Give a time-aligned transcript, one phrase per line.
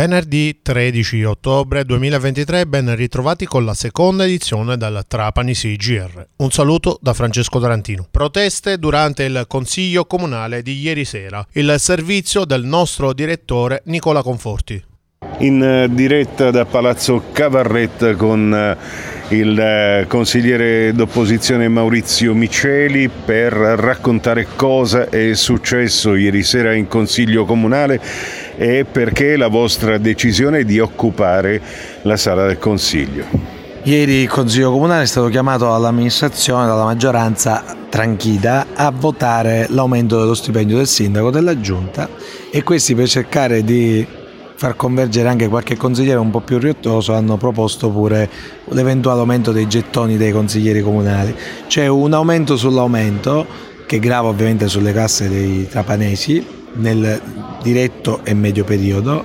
[0.00, 6.26] Venerdì 13 ottobre 2023 ben ritrovati con la seconda edizione del Trapani CGR.
[6.36, 8.08] Un saluto da Francesco Tarantino.
[8.10, 11.46] Proteste durante il Consiglio Comunale di ieri sera.
[11.52, 14.82] Il servizio del nostro direttore Nicola Conforti.
[15.40, 23.54] In eh, diretta da Palazzo Cavarretta con eh, il eh, consigliere d'opposizione Maurizio Miceli per
[23.54, 27.98] raccontare cosa è successo ieri sera in Consiglio Comunale
[28.54, 31.62] e perché la vostra decisione di occupare
[32.02, 33.24] la sala del Consiglio.
[33.84, 40.34] Ieri il Consiglio Comunale è stato chiamato dall'amministrazione, dalla maggioranza tranchida, a votare l'aumento dello
[40.34, 42.10] stipendio del sindaco della giunta
[42.50, 44.18] e questi per cercare di
[44.60, 48.28] far convergere anche qualche consigliere un po' più riottoso hanno proposto pure
[48.66, 51.34] l'eventuale aumento dei gettoni dei consiglieri comunali.
[51.66, 53.46] C'è un aumento sull'aumento
[53.86, 57.22] che grava ovviamente sulle casse dei trapanesi nel
[57.62, 59.24] diretto e medio periodo,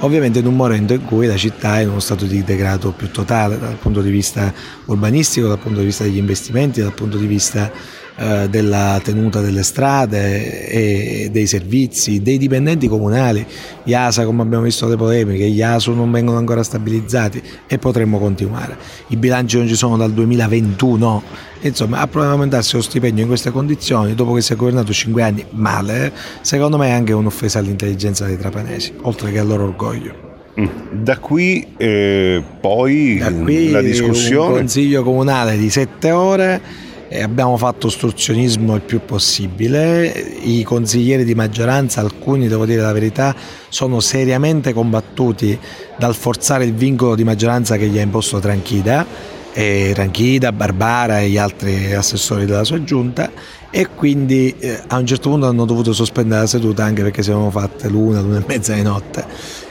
[0.00, 3.08] ovviamente in un momento in cui la città è in uno stato di degrado più
[3.12, 4.52] totale dal punto di vista
[4.86, 7.70] urbanistico, dal punto di vista degli investimenti, dal punto di vista
[8.14, 13.44] eh, della tenuta delle strade e dei servizi, dei dipendenti comunali,
[13.82, 18.18] gli ASA come abbiamo visto le polemiche, gli ASU non vengono ancora stabilizzati e potremmo
[18.18, 18.76] continuare.
[19.08, 21.22] I bilanci non ci sono dal 2021,
[21.62, 25.46] insomma a aumentarsi lo stipendio in queste condizioni dopo che si è governato 5 anni
[25.50, 30.30] male, secondo me è anche un'offesa all'intelligenza dei trapanesi, oltre che al loro orgoglio.
[30.60, 30.66] Mm.
[31.02, 34.48] Da qui eh, poi da qui la discussione.
[34.48, 40.06] Un consiglio comunale di 7 ore abbiamo fatto ostruzionismo il più possibile,
[40.42, 43.34] i consiglieri di maggioranza, alcuni devo dire la verità,
[43.68, 45.58] sono seriamente combattuti
[45.98, 49.06] dal forzare il vincolo di maggioranza che gli ha imposto Tranchida,
[49.52, 53.30] e Tranchida, Barbara e gli altri assessori della sua giunta
[53.70, 57.30] e quindi eh, a un certo punto hanno dovuto sospendere la seduta anche perché si
[57.30, 59.24] erano fatte l'una, l'una e mezza di notte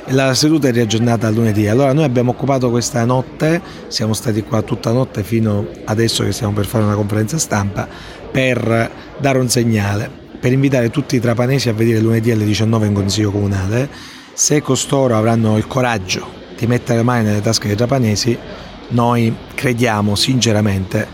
[0.06, 1.68] e la seduta è riaggiornata a lunedì.
[1.68, 6.54] Allora noi abbiamo occupato questa notte, siamo stati qua tutta notte fino adesso che stiamo
[6.54, 7.88] per fare una conferenza stampa
[8.32, 10.10] per dare un segnale,
[10.40, 15.16] per invitare tutti i trapanesi a vedere lunedì alle 19 in Consiglio Comunale se costoro
[15.16, 18.38] avranno il coraggio di mettere le mani nelle tasche dei trapanesi,
[18.90, 21.08] noi crediamo sinceramente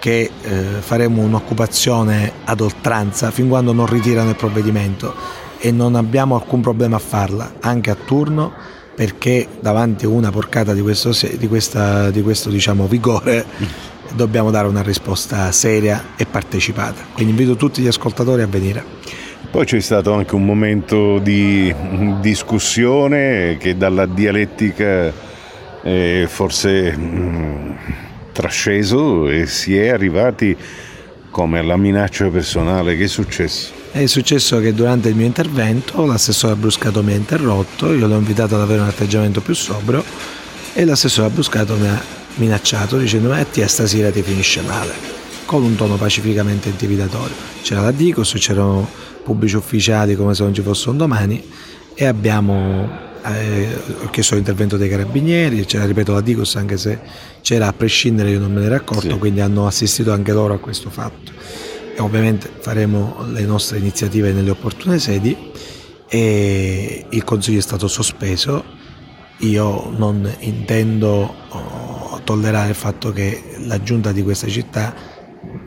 [0.00, 5.14] che eh, faremo un'occupazione ad oltranza fin quando non ritirano il provvedimento
[5.60, 8.52] e non abbiamo alcun problema a farla, anche a turno,
[8.96, 13.44] perché davanti a una porcata di questo, di questa, di questo diciamo, vigore
[14.12, 17.00] dobbiamo dare una risposta seria e partecipata.
[17.12, 18.84] Quindi invito tutti gli ascoltatori a venire.
[19.52, 21.72] Poi c'è stato anche un momento di
[22.20, 25.12] discussione che dalla dialettica
[25.84, 27.76] eh, forse mh,
[28.32, 30.56] trasceso e si è arrivati
[31.30, 32.96] come alla minaccia personale.
[32.96, 33.72] Che è successo?
[33.92, 38.56] È successo che durante il mio intervento l'assessore Bruscato mi ha interrotto, io l'ho invitato
[38.56, 40.02] ad avere un atteggiamento più sobrio
[40.72, 42.02] e l'assessore Bruscato mi ha
[42.36, 44.92] minacciato dicendo ma a stasera ti finisce male,
[45.44, 47.36] con un tono pacificamente intimidatorio.
[47.62, 48.88] C'era la Dicos, c'erano
[49.22, 51.42] pubblici ufficiali come se non ci fosse un domani
[51.94, 53.68] e abbiamo eh,
[54.02, 56.98] ho chiesto l'intervento dei carabinieri, c'era, ripeto, la Dicos anche se
[57.40, 59.18] c'era a prescindere io non me ne ero accorto, sì.
[59.18, 61.32] quindi hanno assistito anche loro a questo fatto.
[61.96, 65.36] E ovviamente faremo le nostre iniziative nelle opportune sedi
[66.08, 68.82] e il consiglio è stato sospeso.
[69.38, 74.94] Io non intendo oh, tollerare il fatto che la giunta di questa città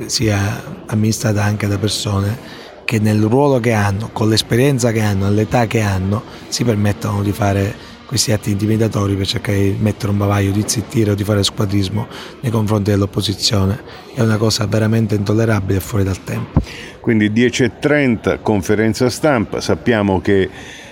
[0.05, 5.67] sia amministrata anche da persone che nel ruolo che hanno, con l'esperienza che hanno, all'età
[5.67, 7.75] che hanno, si permettono di fare
[8.05, 12.07] questi atti intimidatori per cercare di mettere un bavaglio, di zittire o di fare squadrismo
[12.39, 13.77] nei confronti dell'opposizione.
[14.13, 16.61] È una cosa veramente intollerabile e fuori dal tempo.
[17.01, 20.49] Quindi 10.30 conferenza stampa, sappiamo che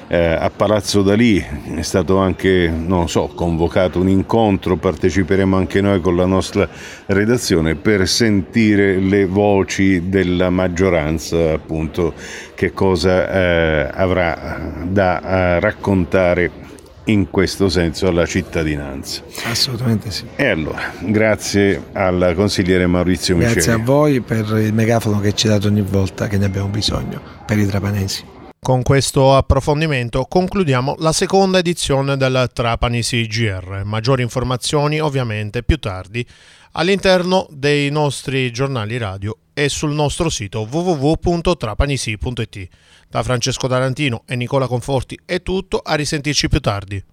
[0.07, 1.43] eh, a Palazzo Dalì
[1.75, 6.67] è stato anche, non so, convocato un incontro, parteciperemo anche noi con la nostra
[7.07, 12.13] redazione per sentire le voci della maggioranza, appunto,
[12.53, 16.63] che cosa eh, avrà da eh, raccontare
[17.05, 19.21] in questo senso alla cittadinanza.
[19.49, 20.25] Assolutamente sì.
[20.35, 23.53] E allora, grazie al consigliere Maurizio Miceli.
[23.53, 27.21] Grazie a voi per il megafono che ci date ogni volta che ne abbiamo bisogno,
[27.45, 28.33] per i trapanesi.
[28.65, 33.83] Con questo approfondimento concludiamo la seconda edizione del Trapani CGR.
[33.85, 36.25] Maggiori informazioni ovviamente più tardi
[36.71, 42.67] all'interno dei nostri giornali radio e sul nostro sito www.trapanisi.it.
[43.07, 47.03] Da Francesco Tarantino e Nicola Conforti è tutto, a risentirci più tardi.